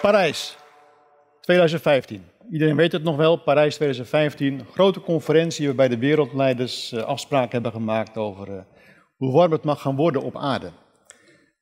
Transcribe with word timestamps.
Parijs, 0.00 0.56
2015. 1.40 2.24
Iedereen 2.50 2.76
weet 2.76 2.92
het 2.92 3.02
nog 3.02 3.16
wel, 3.16 3.36
Parijs 3.36 3.74
2015. 3.74 4.64
Grote 4.72 5.00
conferentie 5.00 5.66
waarbij 5.66 5.88
de 5.88 5.98
wereldleiders 5.98 6.92
eh, 6.92 7.02
afspraken 7.02 7.52
hebben 7.52 7.72
gemaakt 7.72 8.16
over 8.16 8.56
eh, 8.56 8.62
hoe 9.16 9.32
warm 9.32 9.52
het 9.52 9.64
mag 9.64 9.80
gaan 9.80 9.96
worden 9.96 10.22
op 10.22 10.36
aarde. 10.36 10.70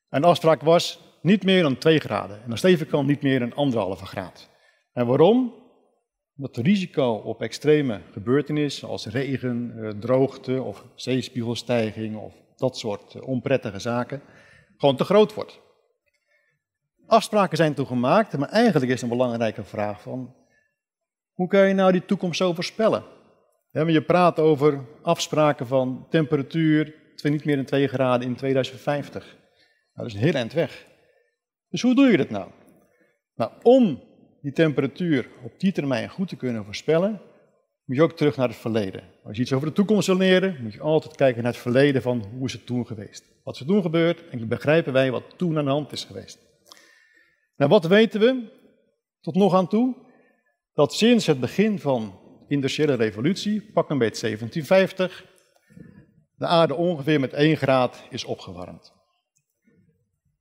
En 0.09 0.21
de 0.21 0.27
afspraak 0.27 0.61
was 0.61 0.99
niet 1.21 1.43
meer 1.43 1.61
dan 1.61 1.77
2 1.77 1.99
graden. 1.99 2.43
En 2.43 2.51
als 2.51 2.61
het 2.61 3.05
niet 3.05 3.21
meer 3.21 3.39
dan 3.39 3.53
anderhalve 3.53 4.05
graad. 4.05 4.49
En 4.93 5.07
waarom? 5.07 5.53
Omdat 6.37 6.55
het 6.55 6.65
risico 6.65 7.11
op 7.11 7.41
extreme 7.41 8.01
gebeurtenissen 8.11 8.87
als 8.87 9.05
regen, 9.05 9.73
eh, 9.75 9.89
droogte 9.89 10.61
of 10.61 10.85
zeespiegelstijging 10.95 12.17
of 12.17 12.33
dat 12.55 12.77
soort 12.77 13.19
onprettige 13.19 13.79
zaken 13.79 14.21
gewoon 14.77 14.95
te 14.95 15.03
groot 15.03 15.33
wordt. 15.33 15.59
Afspraken 17.09 17.57
zijn 17.57 17.73
toen 17.73 17.87
gemaakt, 17.87 18.37
maar 18.37 18.49
eigenlijk 18.49 18.91
is 18.91 19.01
een 19.01 19.09
belangrijke 19.09 19.63
vraag 19.63 20.01
van, 20.01 20.35
hoe 21.33 21.47
kan 21.47 21.67
je 21.67 21.73
nou 21.73 21.91
die 21.91 22.05
toekomst 22.05 22.37
zo 22.37 22.53
voorspellen? 22.53 23.03
Je 23.71 24.01
praat 24.01 24.39
over 24.39 24.85
afspraken 25.01 25.67
van 25.67 26.07
temperatuur 26.09 26.95
niet 27.23 27.45
meer 27.45 27.55
dan 27.55 27.65
2 27.65 27.87
graden 27.87 28.27
in 28.27 28.35
2050. 28.35 29.23
Nou, 29.23 29.37
dat 29.93 30.05
is 30.05 30.13
een 30.13 30.19
heel 30.19 30.33
eind 30.33 30.53
weg. 30.53 30.85
Dus 31.69 31.81
hoe 31.81 31.95
doe 31.95 32.07
je 32.07 32.17
dat 32.17 32.29
nou? 32.29 32.49
Nou, 33.35 33.51
om 33.63 34.03
die 34.41 34.51
temperatuur 34.51 35.29
op 35.43 35.59
die 35.59 35.71
termijn 35.71 36.09
goed 36.09 36.27
te 36.27 36.35
kunnen 36.35 36.65
voorspellen, 36.65 37.21
moet 37.85 37.97
je 37.97 38.03
ook 38.03 38.17
terug 38.17 38.37
naar 38.37 38.47
het 38.47 38.57
verleden. 38.57 39.03
Als 39.23 39.35
je 39.35 39.41
iets 39.41 39.53
over 39.53 39.67
de 39.67 39.73
toekomst 39.73 40.07
wil 40.07 40.17
leren, 40.17 40.57
moet 40.61 40.73
je 40.73 40.81
altijd 40.81 41.15
kijken 41.15 41.43
naar 41.43 41.51
het 41.51 41.61
verleden 41.61 42.01
van 42.01 42.25
hoe 42.37 42.45
is 42.45 42.53
het 42.53 42.65
toen 42.65 42.87
geweest. 42.87 43.23
Wat 43.43 43.53
is 43.53 43.59
er 43.59 43.67
toen 43.67 43.81
gebeurd 43.81 44.29
en 44.29 44.47
begrijpen 44.47 44.93
wij 44.93 45.11
wat 45.11 45.37
toen 45.37 45.57
aan 45.57 45.65
de 45.65 45.71
hand 45.71 45.91
is 45.91 46.03
geweest. 46.03 46.48
Nou, 47.59 47.71
wat 47.71 47.85
weten 47.85 48.19
we 48.19 48.51
tot 49.21 49.35
nog 49.35 49.53
aan 49.53 49.67
toe? 49.67 49.95
Dat 50.73 50.93
sinds 50.93 51.25
het 51.25 51.39
begin 51.39 51.79
van 51.79 52.19
de 52.47 52.53
industriële 52.53 52.93
revolutie, 52.93 53.71
pak 53.71 53.89
een 53.89 53.97
beetje 53.97 54.21
1750, 54.21 55.25
de 56.35 56.45
aarde 56.45 56.75
ongeveer 56.75 57.19
met 57.19 57.33
1 57.33 57.57
graad 57.57 58.03
is 58.09 58.23
opgewarmd. 58.23 58.93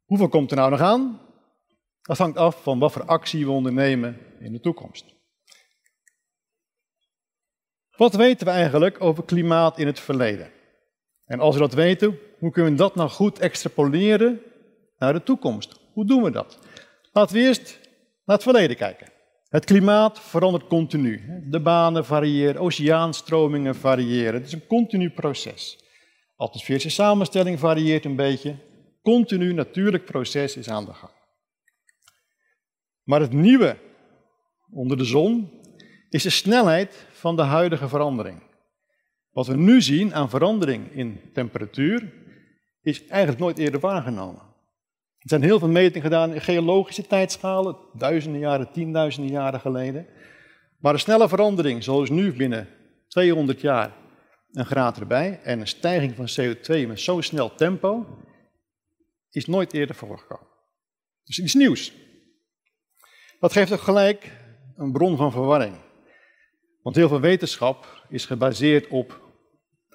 Hoeveel 0.05 0.29
komt 0.29 0.51
er 0.51 0.57
nou 0.57 0.71
nog 0.71 0.81
aan? 0.81 1.21
Dat 2.03 2.19
hangt 2.19 2.39
af 2.39 2.63
van 2.63 2.79
wat 2.79 2.93
voor 2.93 3.05
actie 3.05 3.45
we 3.45 3.51
ondernemen 3.51 4.19
in 4.41 4.53
de 4.53 4.61
toekomst. 4.61 5.15
Wat 7.97 8.15
weten 8.15 8.47
we 8.47 8.53
eigenlijk 8.53 9.01
over 9.01 9.25
klimaat 9.25 9.79
in 9.79 9.87
het 9.87 10.01
verleden? 10.01 10.51
En 11.25 11.41
als 11.41 11.55
we 11.55 11.61
dat 11.61 11.75
weten, 11.75 12.19
hoe 12.39 12.51
kunnen 12.51 12.73
we 12.73 12.79
dat 12.79 12.95
nou 12.95 13.11
goed 13.11 13.39
extrapoleren 13.39 14.43
naar 14.99 15.13
de 15.13 15.23
toekomst? 15.23 15.81
Hoe 15.93 16.07
doen 16.07 16.23
we 16.23 16.31
dat? 16.31 16.59
Laten 17.19 17.37
we 17.37 17.43
eerst 17.43 17.79
naar 18.25 18.37
het 18.37 18.45
verleden 18.45 18.77
kijken. 18.77 19.09
Het 19.49 19.65
klimaat 19.65 20.21
verandert 20.21 20.67
continu. 20.67 21.43
De 21.51 21.61
banen 21.61 22.05
variëren, 22.05 22.61
oceaanstromingen 22.61 23.75
variëren. 23.75 24.35
Het 24.35 24.47
is 24.47 24.53
een 24.53 24.67
continu 24.67 25.11
proces. 25.11 25.79
Atmosferische 26.37 26.91
samenstelling 26.91 27.59
varieert 27.59 28.05
een 28.05 28.17
beetje. 28.17 28.57
Continu 29.03 29.53
natuurlijk 29.53 30.05
proces 30.05 30.57
is 30.57 30.69
aan 30.69 30.85
de 30.85 30.93
gang. 30.93 31.13
Maar 33.03 33.21
het 33.21 33.33
nieuwe 33.33 33.77
onder 34.71 34.97
de 34.97 35.05
zon 35.05 35.51
is 36.09 36.23
de 36.23 36.31
snelheid 36.31 37.07
van 37.13 37.37
de 37.37 37.43
huidige 37.43 37.89
verandering. 37.89 38.43
Wat 39.31 39.47
we 39.47 39.57
nu 39.57 39.83
zien 39.83 40.15
aan 40.15 40.31
verandering 40.31 40.93
in 40.93 41.21
temperatuur 41.33 42.13
is 42.83 43.07
eigenlijk 43.07 43.41
nooit 43.41 43.59
eerder 43.59 43.81
waargenomen. 43.81 44.48
Er 45.29 45.39
zijn 45.39 45.49
heel 45.49 45.59
veel 45.59 45.69
metingen 45.69 46.03
gedaan 46.03 46.35
in 46.35 46.41
geologische 46.41 47.07
tijdschalen, 47.07 47.77
duizenden 47.93 48.41
jaren, 48.41 48.73
tienduizenden 48.73 49.33
jaren 49.33 49.61
geleden. 49.61 50.07
Maar 50.79 50.93
een 50.93 51.01
snelle 51.01 51.29
verandering, 51.29 51.85
zoals 51.85 52.11
nu 52.11 52.33
binnen 52.33 52.69
200 53.09 53.61
jaar 53.61 53.93
een 54.53 54.67
graad 54.67 54.99
erbij 54.99 55.41
en 55.43 55.61
een 55.61 55.67
stijging 55.67 56.15
van 56.15 56.29
CO2 56.29 56.87
met 56.87 57.01
zo'n 57.01 57.23
snel 57.23 57.55
tempo, 57.55 58.07
is 59.31 59.47
nooit 59.47 59.73
eerder 59.73 59.95
voorgekomen. 59.95 60.47
Dus 61.25 61.39
iets 61.39 61.55
nieuws. 61.55 61.93
Dat 63.41 63.53
geeft 63.53 63.73
ook 63.73 63.81
gelijk 63.81 64.33
een 64.77 64.93
bron 64.93 65.17
van 65.17 65.33
verwarring. 65.33 65.77
Want 66.83 66.97
heel 66.97 67.09
veel 67.09 67.21
wetenschap 67.21 68.05
is 68.09 68.27
gebaseerd 68.27 68.87
op 68.87 69.21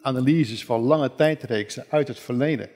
analyses 0.02 0.66
van 0.66 0.82
lange 0.82 1.16
tijdreeksen 1.16 1.86
uit 1.90 2.08
het 2.08 2.20
verleden. 2.20 2.70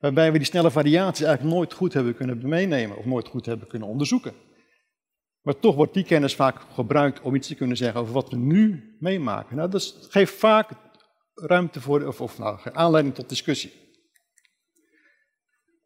Waarbij 0.00 0.32
we 0.32 0.38
die 0.38 0.46
snelle 0.46 0.70
variaties 0.70 1.24
eigenlijk 1.24 1.56
nooit 1.56 1.72
goed 1.72 1.92
hebben 1.92 2.14
kunnen 2.14 2.48
meenemen 2.48 2.96
of 2.96 3.04
nooit 3.04 3.28
goed 3.28 3.46
hebben 3.46 3.68
kunnen 3.68 3.88
onderzoeken. 3.88 4.34
Maar 5.40 5.58
toch 5.58 5.74
wordt 5.74 5.94
die 5.94 6.04
kennis 6.04 6.34
vaak 6.34 6.60
gebruikt 6.74 7.20
om 7.20 7.34
iets 7.34 7.48
te 7.48 7.54
kunnen 7.54 7.76
zeggen 7.76 8.00
over 8.00 8.12
wat 8.12 8.30
we 8.30 8.36
nu 8.36 8.96
meemaken. 9.00 9.56
Nou, 9.56 9.70
dat 9.70 10.06
geeft 10.10 10.34
vaak 10.34 10.70
ruimte 11.34 11.80
voor, 11.80 12.18
of, 12.18 12.38
nou, 12.38 12.58
aanleiding 12.72 13.14
tot 13.14 13.28
discussie. 13.28 13.72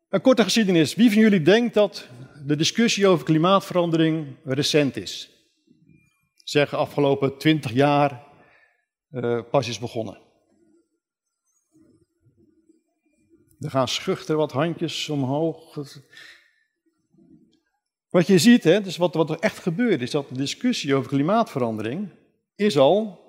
Een 0.09 0.21
korte 0.21 0.43
geschiedenis. 0.43 0.95
Wie 0.95 1.13
van 1.13 1.21
jullie 1.21 1.43
denkt 1.43 1.75
dat 1.75 2.09
de 2.47 2.57
discussie 2.57 3.07
over 3.07 3.25
klimaatverandering 3.25 4.37
recent 4.45 4.97
is? 4.97 5.31
Zeg 6.35 6.75
afgelopen 6.75 7.39
twintig 7.39 7.73
jaar 7.73 8.23
uh, 9.11 9.41
pas 9.51 9.69
is 9.69 9.79
begonnen. 9.79 10.24
Er 13.65 13.71
gaan 13.71 13.89
schuchter 13.89 14.37
wat 14.37 14.53
handjes 14.53 15.09
omhoog. 15.09 15.79
Wat 18.09 18.27
je 18.27 18.39
ziet, 18.39 18.65
hè, 18.65 18.81
dus 18.81 18.97
wat, 18.97 19.15
wat 19.15 19.31
er 19.31 19.39
echt 19.39 19.59
gebeurt, 19.59 20.01
is 20.01 20.11
dat 20.11 20.29
de 20.29 20.35
discussie 20.35 20.95
over 20.95 21.09
klimaatverandering 21.09 22.09
is 22.57 22.79
al 22.79 23.23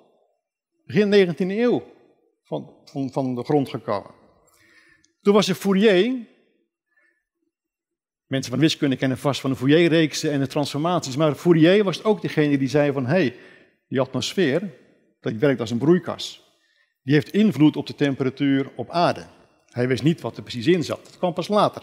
begin 0.84 1.34
19e 1.34 1.36
eeuw 1.38 1.82
van, 2.44 2.74
van, 2.84 3.12
van 3.12 3.34
de 3.34 3.44
grond 3.44 3.68
gekomen. 3.68 4.10
Toen 5.22 5.34
was 5.34 5.48
er 5.48 5.54
Fourier, 5.54 6.26
mensen 8.26 8.52
van 8.52 8.60
wiskunde 8.60 8.96
kennen 8.96 9.18
vast 9.18 9.40
van 9.40 9.50
de 9.50 9.56
Fourier-reeksen 9.56 10.32
en 10.32 10.40
de 10.40 10.46
transformaties, 10.46 11.16
maar 11.16 11.34
Fourier 11.34 11.84
was 11.84 12.04
ook 12.04 12.22
degene 12.22 12.58
die 12.58 12.68
zei 12.68 12.92
van, 12.92 13.06
hé, 13.06 13.12
hey, 13.12 13.36
die 13.88 14.00
atmosfeer, 14.00 14.74
dat 15.20 15.32
werkt 15.32 15.60
als 15.60 15.70
een 15.70 15.78
broeikas. 15.78 16.44
Die 17.02 17.14
heeft 17.14 17.32
invloed 17.32 17.76
op 17.76 17.86
de 17.86 17.94
temperatuur 17.94 18.70
op 18.74 18.90
aarde. 18.90 19.35
Hij 19.76 19.88
wist 19.88 20.02
niet 20.02 20.20
wat 20.20 20.36
er 20.36 20.42
precies 20.42 20.66
in 20.66 20.84
zat. 20.84 21.04
Dat 21.04 21.18
kwam 21.18 21.32
pas 21.32 21.48
later. 21.48 21.82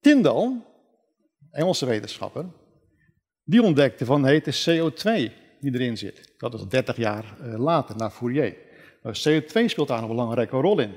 Tyndall, 0.00 0.62
Engelse 1.50 1.86
wetenschapper, 1.86 2.46
die 3.44 3.62
ontdekte 3.62 4.04
van 4.04 4.24
het 4.24 4.46
is 4.46 4.70
CO2 4.70 5.04
die 5.60 5.74
erin 5.74 5.96
zit. 5.96 6.32
Dat 6.36 6.54
is 6.54 6.66
30 6.68 6.96
jaar 6.96 7.24
eh, 7.40 7.58
later, 7.58 7.96
na 7.96 8.10
Fourier. 8.10 8.56
Maar 9.02 9.22
CO2 9.28 9.64
speelt 9.64 9.88
daar 9.88 10.02
een 10.02 10.08
belangrijke 10.08 10.56
rol 10.56 10.80
in. 10.80 10.92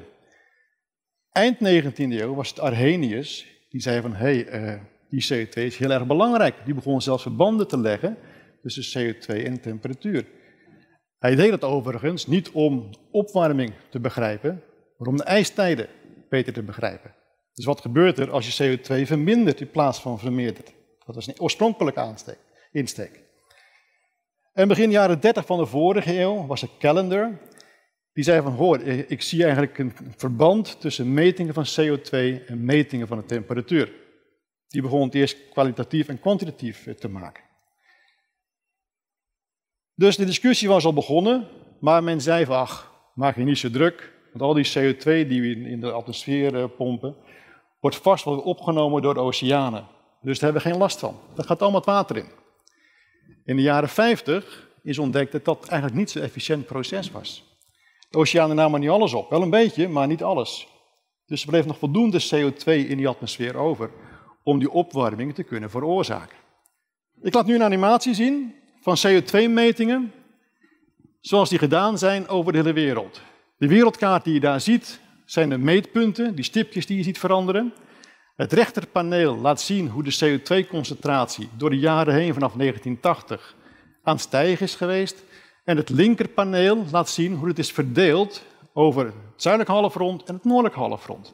Eind 1.31 1.57
19e 1.57 1.93
eeuw 1.95 2.35
was 2.35 2.49
het 2.49 2.59
Arrhenius 2.59 3.45
die 3.69 3.81
zei 3.81 4.01
van 4.01 4.13
hé, 4.13 4.43
hey, 4.43 4.73
uh, 4.75 4.81
die 5.09 5.23
CO2 5.23 5.53
is 5.53 5.77
heel 5.77 5.91
erg 5.91 6.07
belangrijk. 6.07 6.55
Die 6.65 6.73
begon 6.73 7.01
zelfs 7.01 7.23
verbanden 7.23 7.67
te 7.67 7.79
leggen 7.79 8.17
tussen 8.61 9.13
CO2 9.13 9.43
en 9.43 9.61
temperatuur. 9.61 10.25
Hij 11.19 11.35
deed 11.35 11.49
dat 11.49 11.63
overigens 11.63 12.27
niet 12.27 12.51
om 12.51 12.89
opwarming 13.11 13.73
te 13.89 13.99
begrijpen, 13.99 14.63
maar 14.97 15.07
om 15.07 15.17
de 15.17 15.23
ijstijden 15.23 15.89
beter 16.29 16.53
te 16.53 16.63
begrijpen. 16.63 17.15
Dus 17.53 17.65
wat 17.65 17.81
gebeurt 17.81 18.19
er 18.19 18.31
als 18.31 18.57
je 18.57 18.77
CO2 18.77 19.07
vermindert 19.07 19.61
in 19.61 19.71
plaats 19.71 19.99
van 19.99 20.19
vermeerdert? 20.19 20.73
Dat 21.05 21.15
was 21.15 21.27
een 21.27 21.39
oorspronkelijke 21.39 21.99
aansteek, 21.99 22.37
insteek. 22.71 23.21
En 24.53 24.67
begin 24.67 24.91
jaren 24.91 25.19
30 25.19 25.45
van 25.45 25.57
de 25.57 25.65
vorige 25.65 26.19
eeuw 26.19 26.45
was 26.45 26.61
er 26.61 26.69
Callender. 26.79 27.39
Die 28.13 28.23
zei 28.23 28.41
van, 28.41 28.53
hoor, 28.53 28.81
ik 28.81 29.21
zie 29.21 29.43
eigenlijk 29.43 29.77
een 29.77 29.93
verband 30.17 30.81
tussen 30.81 31.13
metingen 31.13 31.53
van 31.53 31.65
CO2 31.65 32.45
en 32.47 32.65
metingen 32.65 33.07
van 33.07 33.17
de 33.17 33.25
temperatuur. 33.25 33.93
Die 34.67 34.81
begon 34.81 35.01
het 35.01 35.15
eerst 35.15 35.49
kwalitatief 35.49 36.07
en 36.07 36.19
kwantitatief 36.19 36.95
te 36.99 37.07
maken. 37.07 37.43
Dus 39.95 40.15
de 40.15 40.25
discussie 40.25 40.67
was 40.67 40.85
al 40.85 40.93
begonnen, 40.93 41.47
maar 41.79 42.03
men 42.03 42.21
zei 42.21 42.45
van, 42.45 42.55
ach, 42.55 42.91
maak 43.15 43.35
je 43.35 43.43
niet 43.43 43.57
zo 43.57 43.69
druk. 43.69 44.13
Want 44.33 44.41
al 44.41 44.53
die 44.53 44.67
CO2 44.67 45.27
die 45.27 45.41
we 45.41 45.69
in 45.69 45.79
de 45.79 45.91
atmosfeer 45.91 46.55
eh, 46.55 46.65
pompen, 46.77 47.15
wordt 47.79 47.95
vast 47.95 48.25
wel 48.25 48.39
opgenomen 48.39 49.01
door 49.01 49.13
de 49.13 49.19
oceanen. 49.19 49.87
Dus 50.21 50.39
daar 50.39 50.51
hebben 50.51 50.61
we 50.61 50.69
geen 50.69 50.79
last 50.79 50.99
van. 50.99 51.19
Daar 51.35 51.45
gaat 51.45 51.61
allemaal 51.61 51.79
het 51.79 51.89
water 51.89 52.17
in. 52.17 52.29
In 53.45 53.55
de 53.55 53.61
jaren 53.61 53.89
50 53.89 54.69
is 54.83 54.99
ontdekt 54.99 55.31
dat 55.31 55.45
dat 55.45 55.67
eigenlijk 55.67 55.99
niet 55.99 56.11
zo'n 56.11 56.21
efficiënt 56.21 56.65
proces 56.65 57.11
was. 57.11 57.43
De 58.09 58.17
oceanen 58.17 58.55
namen 58.55 58.79
niet 58.79 58.89
alles 58.89 59.13
op. 59.13 59.29
Wel 59.29 59.41
een 59.41 59.49
beetje, 59.49 59.87
maar 59.87 60.07
niet 60.07 60.23
alles. 60.23 60.67
Dus 61.25 61.41
er 61.41 61.49
bleef 61.49 61.65
nog 61.65 61.77
voldoende 61.77 62.21
CO2 62.21 62.63
in 62.63 62.97
die 62.97 63.07
atmosfeer 63.07 63.55
over 63.55 63.91
om 64.43 64.59
die 64.59 64.71
opwarming 64.71 65.35
te 65.35 65.43
kunnen 65.43 65.69
veroorzaken. 65.69 66.37
Ik 67.21 67.33
laat 67.33 67.45
nu 67.45 67.55
een 67.55 67.63
animatie 67.63 68.13
zien 68.13 68.55
van 68.81 68.97
CO2-metingen 69.07 70.11
zoals 71.19 71.49
die 71.49 71.59
gedaan 71.59 71.97
zijn 71.97 72.27
over 72.27 72.51
de 72.51 72.57
hele 72.57 72.73
wereld. 72.73 73.21
De 73.57 73.67
wereldkaart 73.67 74.23
die 74.23 74.33
je 74.33 74.39
daar 74.39 74.61
ziet, 74.61 74.99
zijn 75.25 75.49
de 75.49 75.57
meetpunten, 75.57 76.35
die 76.35 76.43
stipjes 76.43 76.85
die 76.85 76.97
je 76.97 77.03
ziet 77.03 77.19
veranderen. 77.19 77.73
Het 78.35 78.53
rechterpaneel 78.53 79.37
laat 79.37 79.61
zien 79.61 79.89
hoe 79.89 80.03
de 80.03 80.15
CO2-concentratie 80.21 81.49
door 81.57 81.69
de 81.69 81.79
jaren 81.79 82.13
heen 82.13 82.33
vanaf 82.33 82.53
1980 82.53 83.55
aan 84.03 84.13
het 84.13 84.23
stijgen 84.23 84.65
is 84.65 84.75
geweest. 84.75 85.23
En 85.63 85.77
het 85.77 85.89
linkerpaneel 85.89 86.85
laat 86.91 87.09
zien 87.09 87.35
hoe 87.35 87.47
het 87.47 87.59
is 87.59 87.71
verdeeld 87.71 88.45
over 88.73 89.05
het 89.05 89.15
zuidelijke 89.35 89.79
halfrond 89.79 90.23
en 90.23 90.35
het 90.35 90.43
noordelijke 90.43 90.79
halfrond. 90.79 91.33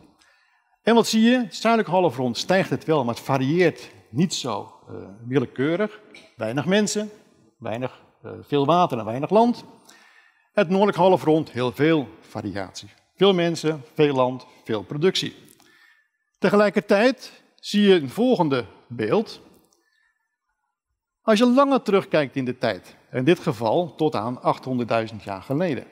En 0.84 0.96
wat 0.96 1.08
zie 1.08 1.22
je? 1.22 1.38
Het 1.38 1.56
zuidelijke 1.56 2.00
halfrond 2.00 2.38
stijgt 2.38 2.70
het 2.70 2.86
wel, 2.86 3.04
maar 3.04 3.16
het 3.16 3.24
varieert 3.24 3.92
niet 4.10 4.34
zo 4.34 4.74
uh, 4.90 4.96
willekeurig. 5.28 6.00
Weinig 6.36 6.66
mensen, 6.66 7.10
weinig, 7.58 8.02
uh, 8.26 8.32
veel 8.42 8.66
water 8.66 8.98
en 8.98 9.06
weinig 9.06 9.30
land. 9.30 9.66
Het 10.60 10.70
noordelijke 10.70 11.02
halfrond 11.02 11.52
heel 11.52 11.72
veel 11.72 12.08
variatie. 12.22 12.90
Veel 13.16 13.34
mensen, 13.34 13.84
veel 13.94 14.14
land, 14.14 14.46
veel 14.64 14.84
productie. 14.84 15.36
Tegelijkertijd 16.40 17.44
zie 17.56 17.82
je 17.82 17.94
een 17.94 18.10
volgende 18.10 18.66
beeld. 18.88 19.42
Als 21.22 21.40
je 21.40 21.46
langer 21.46 21.82
terugkijkt 21.82 22.36
in 22.36 22.46
de 22.46 22.58
tijd, 22.58 22.96
in 23.12 23.24
dit 23.24 23.40
geval 23.40 23.96
tot 23.96 24.16
aan 24.16 24.40
800.000 25.12 25.16
jaar 25.24 25.42
geleden. 25.42 25.86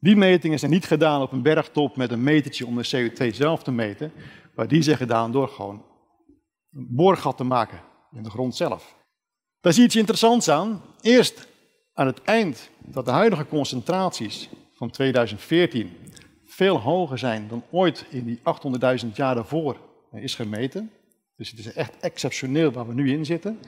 Die 0.00 0.16
metingen 0.16 0.58
zijn 0.58 0.70
niet 0.70 0.86
gedaan 0.86 1.22
op 1.22 1.32
een 1.32 1.42
bergtop 1.42 1.96
met 1.96 2.10
een 2.10 2.22
metertje 2.22 2.66
om 2.66 2.76
de 2.76 3.10
CO2 3.10 3.34
zelf 3.34 3.62
te 3.62 3.72
meten, 3.72 4.12
maar 4.54 4.68
die 4.68 4.82
zijn 4.82 4.96
gedaan 4.96 5.32
door 5.32 5.48
gewoon 5.48 5.84
een 6.72 6.86
boorgat 6.90 7.36
te 7.36 7.44
maken 7.44 7.80
in 8.12 8.22
de 8.22 8.30
grond 8.30 8.56
zelf. 8.56 8.96
Daar 9.60 9.72
zie 9.72 9.82
je 9.82 9.88
iets 9.88 9.96
interessants 9.96 10.48
aan. 10.48 10.82
Eerst 11.00 11.50
aan 11.94 12.06
het 12.06 12.22
eind 12.22 12.70
dat 12.78 13.04
de 13.04 13.10
huidige 13.10 13.46
concentraties 13.46 14.48
van 14.74 14.90
2014 14.90 15.96
veel 16.44 16.78
hoger 16.80 17.18
zijn 17.18 17.48
dan 17.48 17.62
ooit 17.70 18.06
in 18.10 18.24
die 18.24 18.40
800.000 19.04 19.12
jaar 19.14 19.34
daarvoor 19.34 19.76
is 20.12 20.34
gemeten. 20.34 20.90
Dus 21.36 21.50
het 21.50 21.58
is 21.58 21.72
echt 21.72 22.00
exceptioneel 22.00 22.72
waar 22.72 22.86
we 22.86 22.94
nu 22.94 23.12
in 23.12 23.24
zitten. 23.24 23.60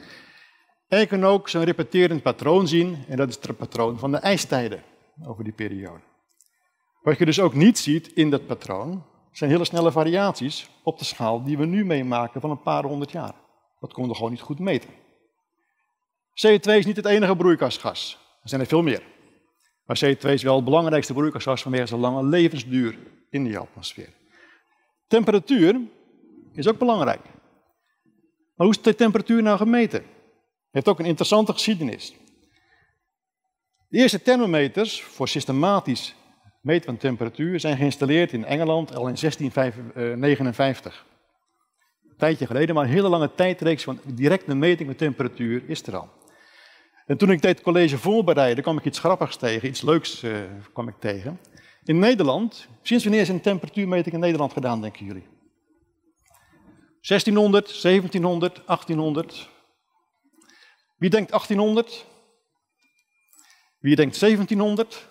En 0.88 0.98
je 0.98 1.06
kan 1.06 1.24
ook 1.24 1.48
zo'n 1.48 1.64
repeterend 1.64 2.22
patroon 2.22 2.68
zien, 2.68 3.04
en 3.08 3.16
dat 3.16 3.28
is 3.28 3.38
het 3.40 3.56
patroon 3.56 3.98
van 3.98 4.10
de 4.10 4.16
ijstijden 4.16 4.82
over 5.26 5.44
die 5.44 5.52
periode. 5.52 6.00
Wat 7.02 7.18
je 7.18 7.24
dus 7.24 7.40
ook 7.40 7.54
niet 7.54 7.78
ziet 7.78 8.06
in 8.06 8.30
dat 8.30 8.46
patroon, 8.46 9.04
zijn 9.32 9.50
hele 9.50 9.64
snelle 9.64 9.92
variaties 9.92 10.70
op 10.82 10.98
de 10.98 11.04
schaal 11.04 11.44
die 11.44 11.58
we 11.58 11.66
nu 11.66 11.84
meemaken 11.84 12.40
van 12.40 12.50
een 12.50 12.62
paar 12.62 12.84
honderd 12.84 13.10
jaar. 13.10 13.34
Dat 13.80 13.92
konden 13.92 14.10
we 14.10 14.16
gewoon 14.16 14.32
niet 14.32 14.40
goed 14.40 14.58
meten. 14.58 14.90
CO2 16.34 16.72
is 16.72 16.86
niet 16.86 16.96
het 16.96 17.06
enige 17.06 17.36
broeikasgas. 17.36 18.18
Er 18.42 18.48
zijn 18.48 18.60
er 18.60 18.66
veel 18.66 18.82
meer. 18.82 19.02
Maar 19.84 20.00
CO2 20.04 20.28
is 20.28 20.42
wel 20.42 20.54
het 20.54 20.64
belangrijkste 20.64 21.12
broeikasgas 21.12 21.62
vanwege 21.62 21.86
zijn 21.86 22.00
lange 22.00 22.24
levensduur 22.24 22.98
in 23.30 23.44
die 23.44 23.58
atmosfeer. 23.58 24.12
Temperatuur 25.06 25.80
is 26.52 26.68
ook 26.68 26.78
belangrijk. 26.78 27.20
Maar 28.54 28.66
hoe 28.66 28.70
is 28.70 28.82
de 28.82 28.94
temperatuur 28.94 29.42
nou 29.42 29.56
gemeten? 29.56 30.00
Het 30.00 30.70
heeft 30.70 30.88
ook 30.88 30.98
een 30.98 31.04
interessante 31.04 31.52
geschiedenis. 31.52 32.14
De 33.88 33.98
eerste 33.98 34.22
thermometers 34.22 35.02
voor 35.02 35.28
systematisch 35.28 36.14
meten 36.60 36.84
van 36.84 36.96
temperatuur 36.96 37.60
zijn 37.60 37.76
geïnstalleerd 37.76 38.32
in 38.32 38.44
Engeland 38.44 38.94
al 38.94 39.08
in 39.08 39.16
1659. 39.20 41.06
Een 42.08 42.16
tijdje 42.16 42.46
geleden, 42.46 42.74
maar 42.74 42.84
een 42.84 42.90
hele 42.90 43.08
lange 43.08 43.34
tijdreeks 43.34 43.84
van 43.84 44.00
directe 44.04 44.54
meting 44.54 44.88
van 44.88 44.98
temperatuur 44.98 45.62
is 45.66 45.86
er 45.86 45.96
al. 45.96 46.08
En 47.06 47.16
toen 47.16 47.30
ik 47.30 47.42
dit 47.42 47.60
college 47.60 47.98
voorbereidde, 47.98 48.62
kwam 48.62 48.78
ik 48.78 48.84
iets 48.84 48.98
grappigs 48.98 49.36
tegen, 49.36 49.68
iets 49.68 49.82
leuks 49.82 50.22
uh, 50.22 50.38
kwam 50.72 50.88
ik 50.88 50.94
tegen. 50.98 51.40
In 51.84 51.98
Nederland, 51.98 52.68
sinds 52.82 53.04
wanneer 53.04 53.22
is 53.22 53.28
een 53.28 53.40
temperatuurmeting 53.40 54.14
in 54.14 54.20
Nederland 54.20 54.52
gedaan, 54.52 54.80
denken 54.80 55.06
jullie? 55.06 55.26
1600, 57.00 57.82
1700, 57.82 58.62
1800. 58.66 59.48
Wie 60.96 61.10
denkt 61.10 61.30
1800? 61.30 62.06
Wie 63.78 63.96
denkt 63.96 64.20
1700? 64.20 65.06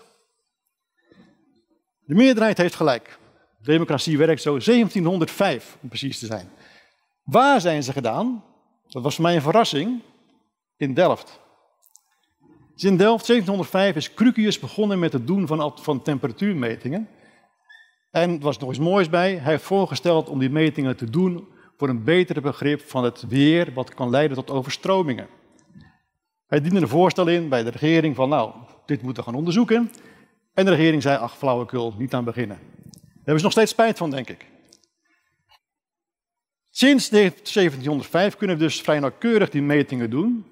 De 2.06 2.16
meerderheid 2.16 2.58
heeft 2.58 2.76
gelijk. 2.76 3.20
Democratie 3.62 4.18
werkt 4.18 4.42
zo 4.42 4.58
1705, 4.60 5.78
om 5.82 5.90
precies 5.90 6.20
te 6.20 6.26
zijn. 6.26 6.50
Waar 7.24 7.62
zijn 7.62 7.84
ze 7.84 7.92
gedaan? 7.92 8.44
Dat 8.88 9.04
was 9.04 9.16
voor 9.16 9.24
mij 9.24 9.36
een 9.36 9.42
verrassing. 9.42 10.02
In 10.78 10.94
Delft. 10.94 11.42
Dus 12.74 12.84
in 12.84 12.98
Delft 12.98 13.28
1705 13.28 13.96
is 13.96 14.14
Crucius 14.14 14.60
begonnen 14.60 15.00
met 15.00 15.14
het 15.14 15.28
doen 15.28 15.48
van, 15.48 15.78
van 15.82 16.02
temperatuurmetingen. 16.02 17.08
En 18.12 18.32
er 18.32 18.40
was 18.40 18.58
nog 18.58 18.70
iets 18.70 18.80
moois 18.80 19.10
bij. 19.10 19.36
Hij 19.36 19.52
heeft 19.52 19.64
voorgesteld 19.64 20.30
om 20.30 20.40
die 20.40 20.50
metingen 20.50 20.98
te 20.98 21.10
doen 21.10 21.48
voor 21.78 21.90
een 21.90 22.04
betere 22.04 22.42
begrip 22.42 22.82
van 22.82 23.04
het 23.04 23.28
weer, 23.28 23.74
wat 23.74 23.94
kan 23.94 24.10
leiden 24.10 24.38
tot 24.38 24.50
overstromingen. 24.50 25.28
Hij 26.48 26.62
diende 26.62 26.80
een 26.80 26.88
voorstel 26.88 27.28
in 27.28 27.50
bij 27.50 27.64
de 27.64 27.70
regering 27.70 28.16
van, 28.16 28.30
nou, 28.30 28.54
dit 28.86 29.02
moeten 29.02 29.24
we 29.24 29.30
gaan 29.30 29.40
onderzoeken. 29.40 29.92
En 30.54 30.66
de 30.66 30.72
regering 30.72 31.02
zei, 31.02 31.18
ach, 31.18 31.38
flauwekul, 31.38 31.94
niet 31.98 32.14
aan 32.14 32.24
beginnen. 32.24 32.58
Daar 32.58 33.12
hebben 33.14 33.38
ze 33.38 33.44
nog 33.44 33.52
steeds 33.52 33.72
spijt 33.72 33.98
van, 33.98 34.10
denk 34.10 34.30
ik. 34.30 34.46
Sinds 36.70 37.10
1705 37.10 38.38
kunnen 38.38 38.58
we 38.58 38.64
dus 38.64 38.82
vrij 38.82 39.00
nauwkeurig 39.00 39.50
die 39.50 39.62
metingen 39.62 40.10
doen. 40.10 40.46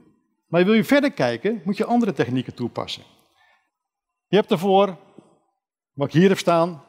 Maar 0.52 0.66
wil 0.66 0.74
je 0.74 0.84
verder 0.84 1.12
kijken, 1.12 1.62
moet 1.66 1.78
je 1.78 1.86
andere 1.86 2.14
technieken 2.14 2.56
toepassen. 2.56 3.04
Je 4.28 4.36
hebt 4.36 4.52
ervoor, 4.52 4.98
wat 5.94 6.08
ik 6.08 6.14
hier 6.14 6.30
heb 6.30 6.38
staan, 6.38 6.84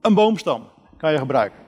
een 0.00 0.14
boomstam 0.14 0.68
kan 0.96 1.12
je 1.12 1.18
gebruiken. 1.18 1.58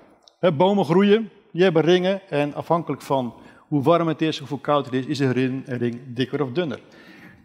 bomen 0.56 0.85
groeien, 0.85 1.31
die 1.53 1.62
hebben 1.62 1.82
ringen 1.82 2.29
en 2.29 2.55
afhankelijk 2.55 3.03
van 3.03 3.35
hoe 3.69 3.82
warm 3.82 4.09
het 4.09 4.23
is, 4.23 4.38
hoe 4.38 4.61
koud 4.61 4.85
het 4.85 4.95
is, 4.95 5.07
is 5.07 5.19
een 5.19 5.33
ring 5.64 6.00
dikker 6.14 6.43
of 6.43 6.52
dunner. 6.52 6.81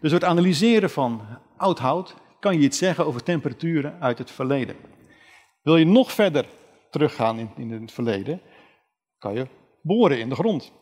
Dus 0.00 0.10
door 0.10 0.20
het 0.20 0.28
analyseren 0.28 0.90
van 0.90 1.20
oud 1.56 1.78
hout 1.78 2.14
kan 2.40 2.54
je 2.54 2.60
iets 2.60 2.78
zeggen 2.78 3.06
over 3.06 3.22
temperaturen 3.22 4.00
uit 4.00 4.18
het 4.18 4.30
verleden. 4.30 4.76
Wil 5.62 5.76
je 5.76 5.86
nog 5.86 6.12
verder 6.12 6.46
teruggaan 6.90 7.38
in, 7.38 7.50
in 7.56 7.70
het 7.70 7.92
verleden, 7.92 8.40
kan 9.18 9.34
je 9.34 9.46
boren 9.82 10.18
in 10.18 10.28
de 10.28 10.34
grond. 10.34 10.72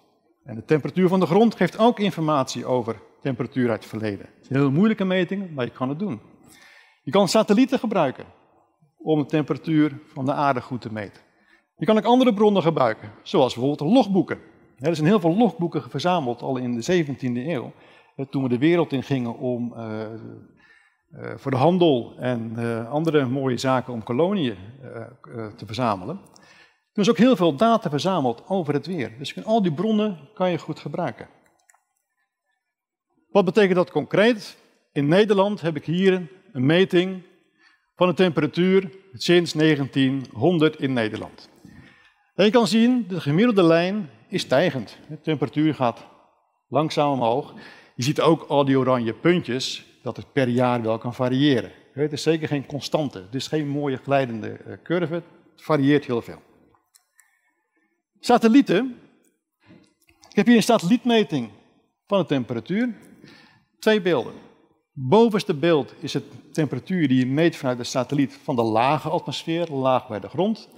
En 0.48 0.54
de 0.54 0.64
temperatuur 0.64 1.08
van 1.08 1.20
de 1.20 1.26
grond 1.26 1.54
geeft 1.54 1.78
ook 1.78 1.98
informatie 1.98 2.66
over 2.66 3.00
temperatuur 3.20 3.70
uit 3.70 3.80
het 3.80 3.88
verleden. 3.88 4.26
Het 4.36 4.46
zijn 4.46 4.58
heel 4.58 4.70
moeilijke 4.70 5.04
metingen, 5.04 5.54
maar 5.54 5.64
je 5.64 5.70
kan 5.70 5.88
het 5.88 5.98
doen. 5.98 6.20
Je 7.02 7.10
kan 7.10 7.28
satellieten 7.28 7.78
gebruiken 7.78 8.24
om 8.96 9.18
de 9.18 9.26
temperatuur 9.26 9.98
van 10.12 10.24
de 10.24 10.32
aarde 10.32 10.60
goed 10.60 10.80
te 10.80 10.92
meten. 10.92 11.22
Je 11.76 11.86
kan 11.86 11.96
ook 11.98 12.04
andere 12.04 12.34
bronnen 12.34 12.62
gebruiken, 12.62 13.12
zoals 13.22 13.54
bijvoorbeeld 13.54 13.92
logboeken. 13.92 14.38
Er 14.78 14.94
zijn 14.94 15.08
heel 15.08 15.20
veel 15.20 15.36
logboeken 15.36 15.90
verzameld 15.90 16.42
al 16.42 16.56
in 16.56 16.80
de 16.80 17.04
17e 17.04 17.18
eeuw, 17.20 17.72
toen 18.30 18.42
we 18.42 18.48
de 18.48 18.58
wereld 18.58 18.92
in 18.92 19.02
gingen 19.02 19.38
om 19.38 19.74
uh, 19.76 20.00
uh, 21.12 21.30
voor 21.36 21.50
de 21.50 21.56
handel 21.56 22.14
en 22.18 22.52
uh, 22.58 22.90
andere 22.90 23.26
mooie 23.26 23.56
zaken 23.56 23.92
om 23.92 24.02
koloniën 24.02 24.56
te 25.56 25.66
verzamelen. 25.66 26.20
Er 26.98 27.04
is 27.04 27.10
ook 27.10 27.18
heel 27.18 27.36
veel 27.36 27.54
data 27.54 27.90
verzameld 27.90 28.42
over 28.48 28.74
het 28.74 28.86
weer. 28.86 29.12
Dus 29.18 29.44
al 29.44 29.62
die 29.62 29.72
bronnen 29.72 30.18
kan 30.34 30.50
je 30.50 30.58
goed 30.58 30.78
gebruiken. 30.78 31.28
Wat 33.30 33.44
betekent 33.44 33.74
dat 33.74 33.90
concreet? 33.90 34.58
In 34.92 35.08
Nederland 35.08 35.60
heb 35.60 35.76
ik 35.76 35.84
hier 35.84 36.28
een 36.52 36.66
meting 36.66 37.22
van 37.96 38.08
de 38.08 38.14
temperatuur 38.14 38.90
sinds 39.12 39.52
1900 39.52 40.80
in 40.80 40.92
Nederland. 40.92 41.48
En 42.34 42.44
je 42.44 42.50
kan 42.50 42.66
zien, 42.66 43.04
de 43.08 43.20
gemiddelde 43.20 43.62
lijn 43.62 44.10
is 44.28 44.42
stijgend. 44.42 44.98
De 45.08 45.20
temperatuur 45.20 45.74
gaat 45.74 46.06
langzaam 46.68 47.10
omhoog. 47.10 47.54
Je 47.94 48.02
ziet 48.02 48.20
ook 48.20 48.42
al 48.42 48.64
die 48.64 48.78
oranje 48.78 49.12
puntjes, 49.12 49.86
dat 50.02 50.16
het 50.16 50.32
per 50.32 50.48
jaar 50.48 50.82
wel 50.82 50.98
kan 50.98 51.14
variëren. 51.14 51.72
Het 51.92 52.12
is 52.12 52.22
zeker 52.22 52.48
geen 52.48 52.66
constante. 52.66 53.18
Het 53.18 53.34
is 53.34 53.46
geen 53.46 53.68
mooie 53.68 53.96
glijdende 53.96 54.48
eh, 54.48 54.72
curve. 54.82 55.14
Het 55.14 55.24
varieert 55.56 56.04
heel 56.04 56.22
veel. 56.22 56.46
Satellieten. 58.20 58.98
Ik 60.28 60.36
heb 60.36 60.46
hier 60.46 60.56
een 60.56 60.62
satellietmeting 60.62 61.50
van 62.06 62.18
de 62.18 62.26
temperatuur. 62.26 62.94
Twee 63.78 64.02
beelden. 64.02 64.32
Bovenste 64.92 65.54
beeld 65.54 65.94
is 65.98 66.12
de 66.12 66.22
temperatuur 66.52 67.08
die 67.08 67.18
je 67.18 67.26
meet 67.26 67.56
vanuit 67.56 67.78
de 67.78 67.84
satelliet 67.84 68.38
van 68.42 68.56
de 68.56 68.62
lage 68.62 69.08
atmosfeer, 69.08 69.70
laag 69.70 70.08
bij 70.08 70.20
de 70.20 70.28
grond. 70.28 70.68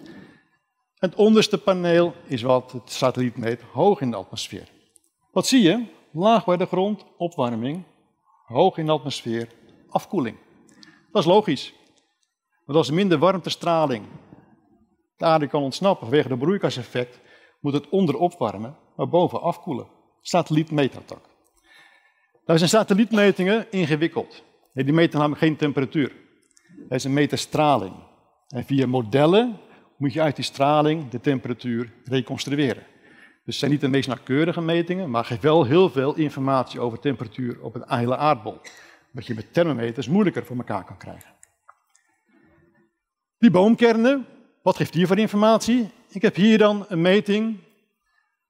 Het 0.94 1.14
onderste 1.14 1.59
paneel 1.59 2.14
is 2.25 2.42
wat 2.42 2.73
het 2.73 2.92
satelliet 2.92 3.37
meet 3.37 3.62
hoog 3.62 4.00
in 4.00 4.11
de 4.11 4.16
atmosfeer. 4.16 4.68
Wat 5.32 5.47
zie 5.47 5.62
je? 5.62 5.85
Laag 6.12 6.44
bij 6.44 6.56
de 6.56 6.66
grond, 6.66 7.04
opwarming. 7.16 7.85
Hoog 8.47 8.76
in 8.76 8.87
de 8.87 8.92
atmosfeer, 8.92 9.49
afkoeling. 9.88 10.37
Dat 11.12 11.23
is 11.23 11.28
logisch. 11.28 11.75
Want 12.64 12.78
als 12.78 12.88
er 12.88 12.94
minder 12.94 13.18
warmtestraling 13.18 14.04
de 15.16 15.25
aarde 15.25 15.47
kan 15.47 15.62
ontsnappen 15.62 16.06
vanwege 16.06 16.28
het 16.28 16.38
broeikaseffect, 16.38 17.20
moet 17.61 17.73
het 17.73 17.88
onder 17.88 18.17
opwarmen, 18.17 18.76
maar 18.97 19.09
boven 19.09 19.40
afkoelen. 19.40 19.87
Satelliet 20.21 20.71
meet 20.71 20.93
dat 20.93 21.14
ook. 21.14 21.29
Nou 22.45 22.59
zijn 22.59 22.71
satellietmetingen 22.71 23.67
ingewikkeld. 23.71 24.43
Die 24.73 24.93
meten 24.93 25.19
namelijk 25.19 25.40
geen 25.40 25.57
temperatuur. 25.57 26.12
Ze 26.97 27.09
meten 27.09 27.38
straling. 27.38 27.95
En 28.49 28.64
via 28.64 28.87
modellen 28.87 29.59
moet 29.97 30.12
je 30.12 30.21
uit 30.21 30.37
die 30.37 30.45
straling 30.45 31.09
de 31.09 31.21
temperatuur 31.21 31.93
reconstrueren. 32.05 32.83
Dus 33.45 33.45
het 33.45 33.55
zijn 33.55 33.71
niet 33.71 33.81
de 33.81 33.88
meest 33.88 34.09
nauwkeurige 34.09 34.61
metingen, 34.61 35.11
maar 35.11 35.25
geeft 35.25 35.43
wel 35.43 35.64
heel 35.64 35.90
veel 35.90 36.14
informatie 36.14 36.81
over 36.81 36.99
temperatuur 36.99 37.62
op 37.62 37.75
een 37.75 37.85
hele 37.87 38.17
aardbol. 38.17 38.61
Wat 39.12 39.26
je 39.26 39.35
met 39.35 39.52
thermometers 39.52 40.09
moeilijker 40.09 40.45
voor 40.45 40.57
elkaar 40.57 40.85
kan 40.85 40.97
krijgen. 40.97 41.31
Die 43.38 43.50
boomkernen, 43.50 44.26
wat 44.62 44.76
geeft 44.76 44.93
die 44.93 45.07
voor 45.07 45.19
informatie? 45.19 45.90
Ik 46.12 46.23
heb 46.23 46.35
hier 46.35 46.59
dan 46.59 46.85
een 46.88 47.00
meting 47.00 47.59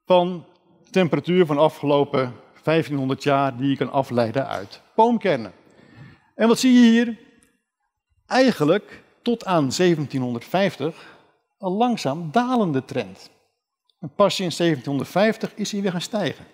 van 0.04 0.46
de 0.84 0.90
temperatuur 0.90 1.46
van 1.46 1.56
de 1.56 1.62
afgelopen 1.62 2.34
1500 2.62 3.22
jaar 3.22 3.56
die 3.56 3.68
je 3.68 3.76
kan 3.76 3.90
afleiden 3.90 4.48
uit 4.48 4.82
boomkernen. 4.94 5.52
En 6.34 6.48
wat 6.48 6.58
zie 6.58 6.72
je 6.72 6.90
hier? 6.90 7.18
Eigenlijk 8.26 9.02
tot 9.22 9.44
aan 9.44 9.70
1750 9.76 11.18
een 11.58 11.72
langzaam 11.72 12.30
dalende 12.30 12.84
trend. 12.84 13.30
En 13.98 14.12
pas 14.16 14.40
in 14.40 14.50
1750 14.56 15.54
is 15.54 15.72
hij 15.72 15.82
weer 15.82 15.90
gaan 15.90 16.00
stijgen. 16.00 16.44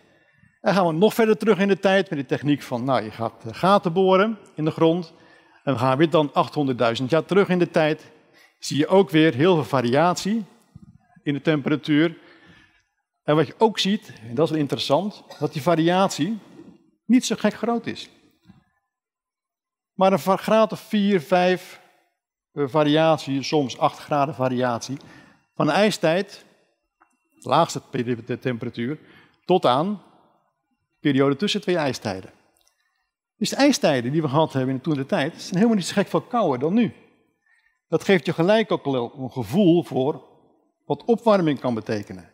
En 0.61 0.75
gaan 0.75 0.87
we 0.87 0.93
nog 0.93 1.15
verder 1.15 1.37
terug 1.37 1.59
in 1.59 1.69
de 1.69 1.79
tijd 1.79 2.11
met 2.11 2.19
de 2.19 2.27
techniek 2.27 2.63
van, 2.63 2.85
nou, 2.85 3.03
je 3.03 3.11
gaat 3.11 3.45
gaten 3.51 3.93
boren 3.93 4.39
in 4.55 4.65
de 4.65 4.71
grond. 4.71 5.13
En 5.65 5.73
we 5.73 5.79
gaan 5.79 5.99
weer 5.99 6.11
dan 6.11 6.33
800.000 6.99 7.05
jaar 7.09 7.25
terug 7.25 7.49
in 7.49 7.59
de 7.59 7.71
tijd. 7.71 8.11
Zie 8.59 8.79
je 8.79 8.87
ook 8.87 9.11
weer 9.11 9.35
heel 9.35 9.55
veel 9.55 9.65
variatie 9.65 10.45
in 11.27 11.35
de 11.35 11.41
temperatuur. 11.41 12.19
En 13.23 13.37
wat 13.37 13.47
je 13.47 13.55
ook 13.59 13.79
ziet, 13.79 14.13
en 14.29 14.35
dat 14.35 14.45
is 14.45 14.51
wel 14.51 14.61
interessant, 14.61 15.25
dat 15.39 15.53
die 15.53 15.63
variatie 15.63 16.39
niet 17.05 17.25
zo 17.25 17.37
gek 17.39 17.55
groot 17.55 17.87
is. 17.87 18.09
Maar 19.93 20.13
een 20.13 20.39
graad 20.39 20.73
of 20.73 20.81
4, 20.81 21.21
5 21.21 21.81
eh, 22.53 22.65
variatie, 22.69 23.43
soms 23.43 23.79
8 23.79 23.99
graden 23.99 24.35
variatie, 24.35 24.97
van 25.55 25.67
de 25.67 25.73
ijstijd, 25.73 26.45
laagste 27.39 27.81
temperatuur, 28.41 28.99
tot 29.45 29.67
aan 29.67 30.03
periode 31.01 31.37
tussen 31.37 31.61
twee 31.61 31.77
ijstijden. 31.77 32.31
Dus 33.37 33.51
de 33.51 33.57
ijstijden 33.57 34.13
die 34.13 34.23
we 34.23 34.29
gehad 34.29 34.53
hebben 34.53 34.75
in 34.75 34.81
toen 34.81 34.95
de 34.95 35.07
tijd, 35.07 35.43
zijn 35.43 35.55
helemaal 35.55 35.77
niet 35.77 35.87
zo 35.87 35.95
gek 35.95 36.09
veel 36.09 36.21
kouder 36.21 36.59
dan 36.59 36.75
nu. 36.75 36.95
Dat 37.89 38.05
geeft 38.05 38.27
je 38.27 38.33
gelijk 38.33 38.73
ook 38.73 38.85
al 38.85 39.13
een 39.19 39.31
gevoel 39.31 39.83
voor 39.83 40.35
wat 40.87 41.05
opwarming 41.05 41.61
kan 41.61 41.75
betekenen. 41.75 42.31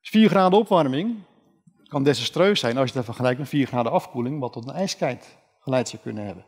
4 0.00 0.22
dus 0.22 0.30
graden 0.30 0.58
opwarming 0.58 1.16
kan 1.88 2.02
desastreus 2.02 2.60
zijn 2.60 2.76
als 2.76 2.88
je 2.88 2.94
dat 2.94 3.04
vergelijkt 3.04 3.38
met 3.38 3.48
4 3.48 3.66
graden 3.66 3.92
afkoeling, 3.92 4.40
wat 4.40 4.52
tot 4.52 4.68
een 4.68 4.74
ijskijd 4.74 5.38
geleid 5.60 5.88
zou 5.88 6.02
kunnen 6.02 6.24
hebben. 6.24 6.44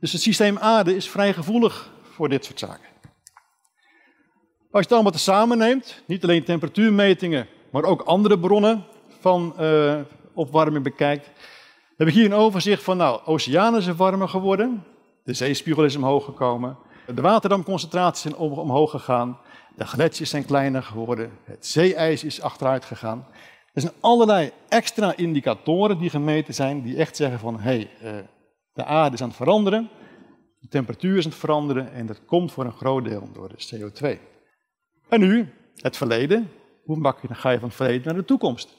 Dus 0.00 0.12
het 0.12 0.20
systeem 0.20 0.58
aarde 0.58 0.96
is 0.96 1.10
vrij 1.10 1.32
gevoelig 1.32 1.92
voor 2.02 2.28
dit 2.28 2.44
soort 2.44 2.58
zaken. 2.58 2.90
Als 4.70 4.80
je 4.80 4.88
het 4.88 4.92
allemaal 4.92 5.12
tezamen 5.12 5.58
neemt, 5.58 6.02
niet 6.06 6.22
alleen 6.22 6.44
temperatuurmetingen, 6.44 7.46
maar 7.70 7.84
ook 7.84 8.02
andere 8.02 8.38
bronnen 8.38 8.84
van 9.20 9.54
uh, 9.60 10.00
opwarming 10.34 10.84
bekijkt, 10.84 11.30
heb 11.96 12.08
ik 12.08 12.14
hier 12.14 12.24
een 12.24 12.34
overzicht 12.34 12.82
van, 12.82 12.96
nou, 12.96 13.20
oceanen 13.24 13.82
zijn 13.82 13.96
warmer 13.96 14.28
geworden, 14.28 14.84
de 15.24 15.34
zeespiegel 15.34 15.84
is 15.84 15.96
omhoog 15.96 16.24
gekomen, 16.24 16.78
de 17.14 17.22
waterdamconcentraties 17.22 18.22
zijn 18.22 18.36
omhoog 18.36 18.90
gegaan, 18.90 19.38
de 19.76 19.86
gletsjers 19.86 20.30
zijn 20.30 20.44
kleiner 20.44 20.82
geworden, 20.82 21.30
het 21.44 21.66
zeeijs 21.66 22.24
is 22.24 22.40
achteruit 22.40 22.84
gegaan. 22.84 23.26
Er 23.72 23.80
zijn 23.80 23.92
allerlei 24.00 24.50
extra 24.68 25.16
indicatoren 25.16 25.98
die 25.98 26.10
gemeten 26.10 26.54
zijn, 26.54 26.82
die 26.82 26.96
echt 26.96 27.16
zeggen 27.16 27.38
van, 27.38 27.60
hé, 27.60 27.62
hey, 27.62 27.90
uh, 28.02 28.24
de 28.72 28.84
aarde 28.84 29.14
is 29.14 29.22
aan 29.22 29.28
het 29.28 29.36
veranderen, 29.36 29.88
de 30.58 30.68
temperatuur 30.68 31.16
is 31.16 31.24
aan 31.24 31.30
het 31.30 31.40
veranderen 31.40 31.92
en 31.92 32.06
dat 32.06 32.24
komt 32.24 32.52
voor 32.52 32.64
een 32.64 32.72
groot 32.72 33.04
deel 33.04 33.28
door 33.32 33.48
de 33.48 33.90
CO2. 33.90 34.18
En 35.08 35.20
nu, 35.20 35.52
het 35.76 35.96
verleden. 35.96 36.50
Hoe 36.84 37.14
ga 37.28 37.50
je 37.50 37.58
van 37.58 37.68
het 37.68 37.76
verleden 37.76 38.02
naar 38.04 38.14
de 38.14 38.24
toekomst? 38.24 38.76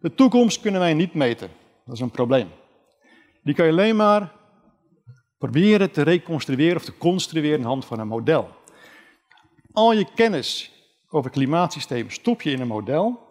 De 0.00 0.14
toekomst 0.14 0.60
kunnen 0.60 0.80
wij 0.80 0.94
niet 0.94 1.14
meten. 1.14 1.48
Dat 1.84 1.94
is 1.94 2.00
een 2.00 2.10
probleem. 2.10 2.48
Die 3.42 3.54
kan 3.54 3.66
je 3.66 3.72
alleen 3.72 3.96
maar 3.96 4.32
proberen 5.38 5.90
te 5.90 6.02
reconstrueren 6.02 6.76
of 6.76 6.84
te 6.84 6.96
construeren 6.96 7.56
aan 7.56 7.62
de 7.62 7.68
hand 7.68 7.84
van 7.84 7.98
een 7.98 8.08
model. 8.08 8.48
Al 9.76 9.92
je 9.92 10.06
kennis 10.14 10.70
over 11.08 11.30
klimaatsysteem 11.30 12.10
stop 12.10 12.42
je 12.42 12.50
in 12.50 12.60
een 12.60 12.66
model 12.66 13.26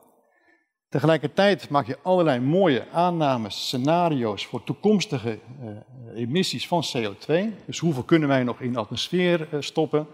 Tegelijkertijd 0.90 1.70
maak 1.70 1.88
je 1.88 1.98
allerlei 2.04 2.40
mooie 2.40 2.90
aannames, 2.92 3.68
scenario's 3.68 4.46
voor 4.46 4.64
toekomstige 4.64 5.40
uh, 5.62 6.22
emissies 6.22 6.68
van 6.68 6.84
CO2. 6.98 7.34
Dus 7.66 7.80
hoeveel 7.80 8.04
kunnen 8.04 8.28
wij 8.28 8.44
nog 8.44 8.60
in 8.60 8.74
de 8.74 8.80
atmosfeer 8.80 9.48
uh, 9.54 9.62
stoppen? 9.62 10.08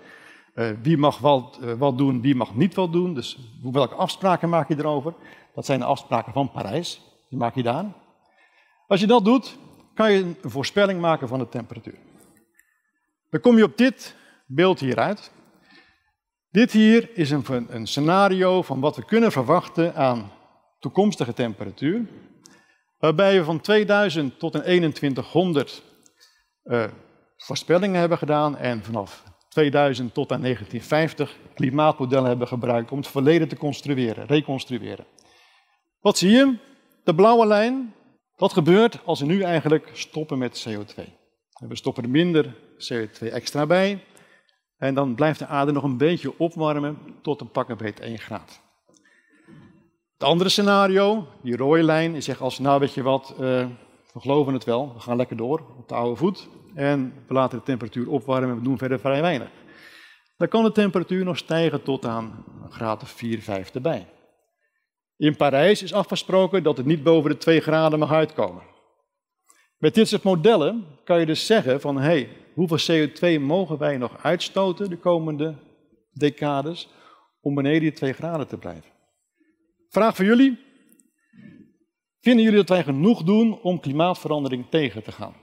Uh, 0.55 0.69
wie 0.81 0.97
mag 0.97 1.17
wat, 1.17 1.59
wat, 1.77 1.97
doen, 1.97 2.21
wie 2.21 2.35
mag 2.35 2.55
niet 2.55 2.75
wat 2.75 2.91
doen? 2.91 3.13
Dus 3.13 3.37
welke 3.61 3.95
afspraken 3.95 4.49
maak 4.49 4.67
je 4.67 4.75
erover? 4.77 5.13
Dat 5.55 5.65
zijn 5.65 5.79
de 5.79 5.85
afspraken 5.85 6.33
van 6.33 6.51
Parijs. 6.51 7.01
Die 7.29 7.39
maak 7.39 7.55
je 7.55 7.63
daar. 7.63 7.85
Als 8.87 8.99
je 8.99 9.07
dat 9.07 9.25
doet, 9.25 9.57
kan 9.93 10.11
je 10.11 10.19
een 10.19 10.37
voorspelling 10.41 11.01
maken 11.01 11.27
van 11.27 11.39
de 11.39 11.49
temperatuur. 11.49 11.97
Dan 13.29 13.41
kom 13.41 13.57
je 13.57 13.63
op 13.63 13.77
dit 13.77 14.15
beeld 14.45 14.79
hieruit. 14.79 15.31
Dit 16.51 16.71
hier 16.71 17.09
is 17.13 17.31
een, 17.31 17.45
een 17.69 17.87
scenario 17.87 18.61
van 18.61 18.79
wat 18.79 18.95
we 18.95 19.05
kunnen 19.05 19.31
verwachten 19.31 19.95
aan 19.95 20.31
toekomstige 20.79 21.33
temperatuur, 21.33 22.05
waarbij 22.99 23.37
we 23.37 23.43
van 23.43 23.61
2000 23.61 24.39
tot 24.39 24.53
een 24.55 24.61
2100 24.61 25.83
uh, 26.63 26.83
voorspellingen 27.37 27.99
hebben 27.99 28.17
gedaan 28.17 28.57
en 28.57 28.83
vanaf 28.83 29.23
2000 29.49 30.13
tot 30.13 30.31
aan 30.31 30.41
1950 30.41 31.37
klimaatmodellen 31.53 32.29
hebben 32.29 32.47
gebruikt 32.47 32.91
om 32.91 32.97
het 32.97 33.07
verleden 33.07 33.47
te 33.47 33.57
construeren, 33.57 34.25
reconstrueren. 34.25 35.05
Wat 35.99 36.17
zie 36.17 36.31
je? 36.31 36.57
De 37.03 37.15
blauwe 37.15 37.45
lijn, 37.45 37.93
dat 38.35 38.53
gebeurt 38.53 38.99
als 39.05 39.19
we 39.19 39.25
nu 39.25 39.41
eigenlijk 39.41 39.89
stoppen 39.93 40.37
met 40.37 40.67
CO2. 40.69 41.03
We 41.67 41.75
stoppen 41.75 42.03
er 42.03 42.09
minder 42.09 42.55
CO2 42.77 43.27
extra 43.27 43.65
bij 43.65 44.03
en 44.81 44.93
dan 44.93 45.15
blijft 45.15 45.39
de 45.39 45.47
aarde 45.47 45.71
nog 45.71 45.83
een 45.83 45.97
beetje 45.97 46.33
opwarmen 46.37 46.97
tot 47.21 47.41
een 47.41 47.51
pakken 47.51 47.77
beet 47.77 47.99
1 47.99 48.17
graad. 48.17 48.61
Het 50.13 50.23
andere 50.23 50.49
scenario, 50.49 51.27
die 51.41 51.57
rode 51.57 51.83
lijn, 51.83 52.15
is 52.15 52.27
echt 52.27 52.41
als, 52.41 52.59
nou 52.59 52.79
weet 52.79 52.93
je 52.93 53.01
wat, 53.01 53.31
uh, 53.33 53.39
we 54.13 54.19
geloven 54.19 54.53
het 54.53 54.63
wel, 54.63 54.93
we 54.93 54.99
gaan 54.99 55.17
lekker 55.17 55.37
door 55.37 55.63
op 55.77 55.87
de 55.87 55.95
oude 55.95 56.15
voet 56.15 56.47
en 56.73 57.13
we 57.27 57.33
laten 57.33 57.57
de 57.57 57.63
temperatuur 57.63 58.09
opwarmen 58.09 58.49
en 58.49 58.55
we 58.55 58.61
doen 58.61 58.77
verder 58.77 58.99
vrij 58.99 59.21
weinig. 59.21 59.49
Dan 60.37 60.47
kan 60.47 60.63
de 60.63 60.71
temperatuur 60.71 61.23
nog 61.23 61.37
stijgen 61.37 61.83
tot 61.83 62.05
aan 62.05 62.45
een 62.63 62.71
graad 62.71 63.01
of 63.01 63.09
4, 63.09 63.41
5 63.41 63.73
erbij. 63.73 64.07
In 65.17 65.35
Parijs 65.35 65.83
is 65.83 65.93
afgesproken 65.93 66.63
dat 66.63 66.77
het 66.77 66.85
niet 66.85 67.03
boven 67.03 67.29
de 67.29 67.37
2 67.37 67.59
graden 67.59 67.99
mag 67.99 68.11
uitkomen. 68.11 68.63
Met 69.81 69.93
dit 69.93 70.07
soort 70.07 70.23
modellen 70.23 70.85
kan 71.03 71.19
je 71.19 71.25
dus 71.25 71.45
zeggen 71.45 71.81
van, 71.81 71.95
hé, 71.95 72.01
hey, 72.01 72.29
hoeveel 72.53 73.07
CO2 73.07 73.41
mogen 73.41 73.77
wij 73.77 73.97
nog 73.97 74.23
uitstoten 74.23 74.89
de 74.89 74.97
komende 74.97 75.55
decades 76.13 76.89
om 77.39 77.55
beneden 77.55 77.81
die 77.81 77.91
2 77.91 78.13
graden 78.13 78.47
te 78.47 78.57
blijven? 78.57 78.91
Vraag 79.89 80.15
voor 80.15 80.25
jullie. 80.25 80.59
Vinden 82.19 82.43
jullie 82.43 82.59
dat 82.59 82.69
wij 82.69 82.83
genoeg 82.83 83.23
doen 83.23 83.61
om 83.61 83.79
klimaatverandering 83.79 84.69
tegen 84.69 85.03
te 85.03 85.11
gaan? 85.11 85.35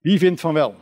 Wie 0.00 0.18
vindt 0.18 0.40
van 0.40 0.54
wel? 0.54 0.74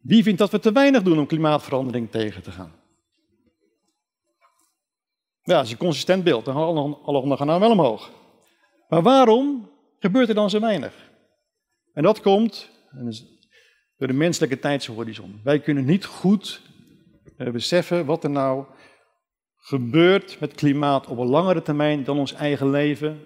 Wie 0.00 0.22
vindt 0.22 0.38
dat 0.38 0.50
we 0.50 0.58
te 0.58 0.72
weinig 0.72 1.02
doen 1.02 1.18
om 1.18 1.26
klimaatverandering 1.26 2.10
tegen 2.10 2.42
te 2.42 2.50
gaan? 2.50 2.72
Ja, 5.42 5.54
dat 5.54 5.64
is 5.64 5.70
een 5.70 5.76
consistent 5.76 6.24
beeld. 6.24 6.44
Dan 6.44 6.54
gaan 6.54 7.02
alle 7.04 7.44
nou 7.44 7.60
wel 7.60 7.70
omhoog. 7.70 8.24
Maar 8.88 9.02
waarom 9.02 9.70
gebeurt 9.98 10.28
er 10.28 10.34
dan 10.34 10.50
zo 10.50 10.60
weinig? 10.60 11.10
En 11.92 12.02
dat 12.02 12.20
komt 12.20 12.70
door 13.96 14.08
de 14.08 14.14
menselijke 14.14 14.58
tijdshorizon. 14.58 15.40
Wij 15.44 15.60
kunnen 15.60 15.84
niet 15.84 16.04
goed 16.04 16.62
eh, 17.36 17.50
beseffen 17.50 18.06
wat 18.06 18.24
er 18.24 18.30
nou 18.30 18.64
gebeurt 19.56 20.40
met 20.40 20.54
klimaat 20.54 21.06
op 21.06 21.18
een 21.18 21.26
langere 21.26 21.62
termijn 21.62 22.04
dan 22.04 22.18
ons 22.18 22.32
eigen 22.32 22.70
leven, 22.70 23.20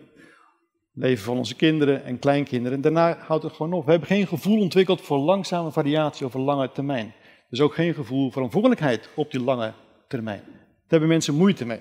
leven 0.93 1.25
van 1.25 1.37
onze 1.37 1.57
kinderen 1.57 2.05
en 2.05 2.19
kleinkinderen. 2.19 2.81
daarna 2.81 3.19
houdt 3.19 3.43
het 3.43 3.52
gewoon 3.52 3.73
op. 3.73 3.85
We 3.85 3.90
hebben 3.90 4.09
geen 4.09 4.26
gevoel 4.26 4.61
ontwikkeld 4.61 5.00
voor 5.00 5.19
langzame 5.19 5.73
variatie 5.73 6.26
over 6.26 6.40
lange 6.40 6.73
termijn. 6.73 7.14
Dus 7.49 7.61
ook 7.61 7.75
geen 7.75 7.95
gevoel 7.95 8.31
verantwoordelijkheid 8.31 9.09
op 9.14 9.31
die 9.31 9.43
lange 9.43 9.73
termijn. 10.09 10.43
Daar 10.45 10.99
hebben 10.99 11.09
mensen 11.09 11.35
moeite 11.35 11.67
mee. 11.67 11.81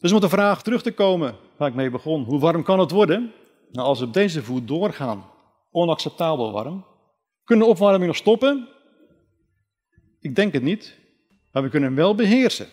Dus 0.00 0.12
om 0.12 0.20
de 0.20 0.28
vraag 0.28 0.62
terug 0.62 0.82
te 0.82 0.92
komen 0.92 1.36
waar 1.56 1.68
ik 1.68 1.74
mee 1.74 1.90
begon, 1.90 2.24
hoe 2.24 2.40
warm 2.40 2.62
kan 2.62 2.78
het 2.78 2.90
worden? 2.90 3.32
Nou, 3.72 3.86
als 3.88 3.98
we 4.00 4.06
op 4.06 4.12
deze 4.12 4.42
voet 4.42 4.68
doorgaan, 4.68 5.24
onacceptabel 5.70 6.52
warm. 6.52 6.84
Kunnen 7.44 7.66
de 7.66 7.72
opwarming 7.72 8.06
nog 8.06 8.16
stoppen? 8.16 8.68
Ik 10.20 10.34
denk 10.34 10.52
het 10.52 10.62
niet, 10.62 10.98
maar 11.52 11.62
we 11.62 11.68
kunnen 11.68 11.88
hem 11.88 11.98
wel 11.98 12.14
beheersen. 12.14 12.66